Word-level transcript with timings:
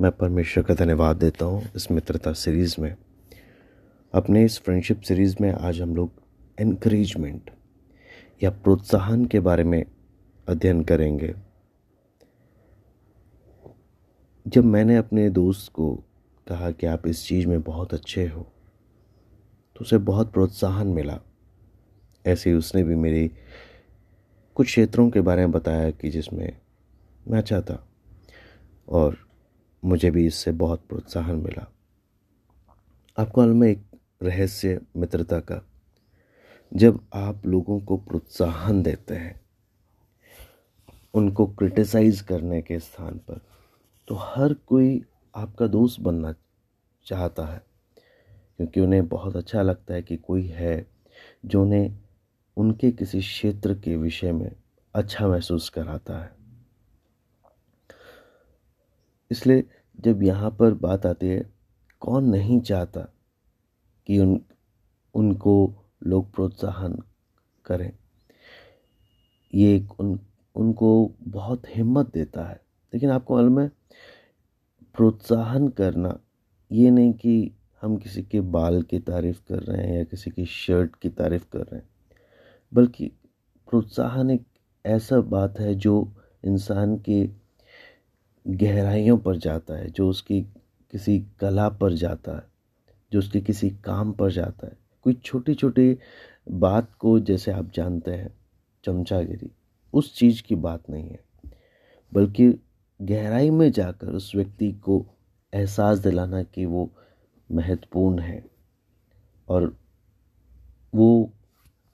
मैं 0.00 0.10
परमेश्वर 0.12 0.64
का 0.64 0.74
धन्यवाद 0.74 1.16
देता 1.16 1.44
हूँ 1.44 1.62
इस 1.76 1.90
मित्रता 1.90 2.32
सीरीज़ 2.32 2.74
में। 2.80 2.94
अपने 4.14 4.44
इस 4.44 4.58
फ्रेंडशिप 4.58 5.00
सीरीज़ 5.00 5.34
में 5.40 5.50
आज 5.52 5.80
हम 5.80 5.94
लोग 5.96 6.12
इनक्रेजमेंट 6.60 7.50
या 8.42 8.50
प्रोत्साहन 8.50 9.24
के 9.24 9.40
बारे 9.40 9.64
में 9.64 9.84
अध्ययन 10.48 10.82
करेंगे। 10.84 11.34
जब 14.46 14.64
मैंने 14.64 14.96
अपने 14.96 15.28
दोस्त 15.30 15.72
को 15.72 15.94
कहा 16.46 16.70
कि 16.70 16.86
आप 16.86 17.06
इस 17.06 17.26
चीज़ 17.26 17.46
में 17.46 17.60
बहुत 17.62 17.94
अच्छे 17.94 18.26
हो 18.26 18.42
तो 19.76 19.80
उसे 19.80 19.98
बहुत 19.98 20.32
प्रोत्साहन 20.32 20.86
मिला। 20.86 21.18
ऐसे 22.26 22.50
ही 22.50 22.56
उसने 22.56 22.82
भी 22.84 22.94
मेरी 22.94 23.30
कुछ 24.56 24.66
क्षेत्रों 24.66 25.10
के 25.10 25.20
बारे 25.20 25.42
में 25.42 25.52
बताया 25.52 25.90
कि 25.90 26.10
जिसमें 26.10 26.56
मैं 27.28 27.38
अच्छा 27.38 27.60
था 27.60 27.86
और 28.88 29.31
मुझे 29.82 30.10
भी 30.10 30.26
इससे 30.26 30.52
बहुत 30.52 30.84
प्रोत्साहन 30.88 31.36
मिला। 31.36 31.66
आपको 33.18 33.40
मालूम 33.40 33.64
एक 33.64 33.84
रहस्य 34.22 34.80
मित्रता 34.96 35.38
का, 35.40 35.60
जब 36.72 37.00
आप 37.14 37.46
लोगों 37.46 37.80
को 37.80 37.96
प्रोत्साहन 37.98 38.82
देते 38.82 39.14
हैं, 39.14 39.40
उनको 41.14 41.46
क्रिटिसाइज 41.48 42.20
करने 42.20 42.60
के 42.62 42.78
स्थान 42.80 43.18
पर 43.18 43.40
तो 44.08 44.14
हर 44.14 44.54
कोई 44.66 45.02
आपका 45.34 45.66
दोस्त 45.66 46.00
बनना 46.00 46.34
चाहता 47.06 47.46
है, 47.46 47.60
क्योंकि 48.58 48.80
उन्हें 48.80 49.06
बहुत 49.08 49.36
अच्छा 49.36 49.62
लगता 49.62 49.94
है 49.94 50.02
कि 50.02 50.16
कोई 50.18 50.46
है 50.46 50.86
जो 51.46 51.62
उन्हें 51.62 51.98
उनके 52.56 52.90
किसी 52.90 53.20
क्षेत्र 53.20 53.74
के 53.74 53.96
विषय 53.96 54.32
में 54.32 54.50
अच्छा 54.94 55.28
महसूस 55.28 55.68
कराता 55.68 56.18
है। 56.18 56.30
इसलिए 59.30 59.64
जब 60.00 60.22
यहाँ 60.22 60.50
पर 60.50 60.74
बात 60.74 61.06
आती 61.06 61.26
है, 61.26 61.50
कौन 62.00 62.24
नहीं 62.24 62.60
चाहता 62.60 63.00
कि 64.06 64.18
उन, 64.18 64.40
उनको 65.14 65.84
लोग 66.06 66.34
प्रोत्साहन 66.34 67.02
करें? 67.64 67.92
ये 69.54 69.88
उन, 70.00 70.20
उनको 70.54 71.14
बहुत 71.22 71.62
हिम्मत 71.68 72.12
देता 72.12 72.44
है। 72.44 72.60
लेकिन 72.94 73.10
आपको 73.10 73.36
मालूम 73.36 73.60
है, 73.60 73.68
प्रोत्साहन 74.94 75.68
करना 75.68 76.20
ये 76.72 76.90
नहीं 76.90 77.12
कि 77.12 77.52
हम 77.82 77.96
किसी 77.96 78.22
के 78.22 78.40
बाल 78.40 78.82
की 78.82 78.98
तारीफ़ 78.98 79.40
कर 79.48 79.58
रहे 79.58 79.86
हैं 79.86 79.96
या 79.98 80.04
किसी 80.04 80.30
की 80.30 80.44
शर्ट 80.44 80.96
की 80.96 81.08
तारीफ़ 81.08 81.46
कर 81.52 81.58
रहे 81.58 81.76
हैं, 81.76 81.88
बल्कि 82.74 83.06
प्रोत्साहन 83.70 84.30
एक 84.30 84.46
ऐसा 84.86 85.20
बात 85.20 85.60
है 85.60 85.74
जो 85.74 86.14
इंसान 86.44 86.96
के 86.98 87.41
गहराइयों 88.46 89.18
पर 89.18 89.36
जाता 89.36 89.74
है, 89.74 89.90
जो 89.90 90.08
उसकी 90.08 90.42
किसी 90.90 91.24
कला 91.40 91.68
पर 91.68 91.92
जाता 91.92 92.36
है, 92.36 92.42
जो 93.12 93.18
उसके 93.18 93.40
किसी 93.40 93.70
काम 93.70 94.12
पर 94.12 94.32
जाता 94.32 94.66
है। 94.66 94.76
कोई 95.02 95.14
छोटी 95.14 95.54
छोटी 95.54 95.98
बात 96.50 96.94
को 96.94 97.20
जैसे 97.20 97.52
आप 97.52 97.72
जानते 97.72 98.10
हैं, 98.10 98.34
चमचागिरी, 98.84 99.50
उस 99.92 100.16
चीज़ 100.16 100.42
की 100.42 100.54
बात 100.54 100.90
नहीं 100.90 101.08
है, 101.08 101.20
बल्कि 102.14 102.60
गहराई 103.02 103.50
में 103.50 103.72
जाकर 103.72 104.06
उस 104.06 104.32
व्यक्ति 104.36 104.72
को 104.72 105.06
एहसास 105.54 105.98
दिलाना 105.98 106.42
कि 106.42 106.66
वो 106.66 106.90
महत्वपूर्ण 107.52 108.18
है 108.18 108.44
और 109.48 109.76
वो 110.94 111.32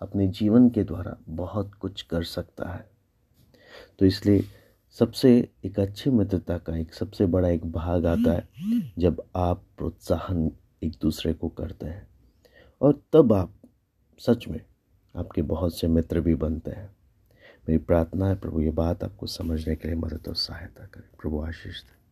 अपने 0.00 0.28
जीवन 0.28 0.70
के 0.70 0.84
द्वारा 0.84 1.16
बहुत 1.28 1.74
कुछ 1.74 2.02
कर 2.02 2.22
सकता 2.22 2.68
है। 2.68 2.90
तो 3.98 4.06
इसलिए 4.06 4.44
सबसे 4.90 5.52
एक 5.64 5.80
अच्छी 5.80 6.10
मित्रता 6.10 6.58
का 6.58 6.76
एक 6.76 6.94
सबसे 6.94 7.26
बड़ा 7.26 7.48
एक 7.48 7.72
भाग 7.72 8.06
आता 8.06 8.32
है 8.32 8.48
जब 8.98 9.22
आप 9.36 9.62
प्रोत्साहन 9.78 10.52
एक 10.82 10.92
दूसरे 11.02 11.32
को 11.32 11.48
करते 11.48 11.86
हैं। 11.86 12.08
और 12.80 13.02
तब 13.12 13.32
आप 13.32 13.54
सच 14.18 14.48
में 14.48 14.60
आपके 15.16 15.42
बहुत 15.42 15.78
से 15.78 15.88
मित्र 15.88 16.20
भी 16.20 16.34
बनते 16.34 16.70
हैं। 16.70 16.96
मेरी 17.68 17.78
प्रार्थना 17.78 18.26
है 18.26 18.34
प्रभु 18.34 18.60
ये 18.60 18.70
बात 18.70 19.04
आपको 19.04 19.26
समझने 19.26 19.76
के 19.76 19.88
लिए 19.88 19.96
मदद 19.96 20.28
और 20.28 20.34
सहायता 20.34 20.86
करें। 20.86 21.08
प्रभु 21.22 21.40
आशीष 21.40 21.82
दें। 21.82 22.07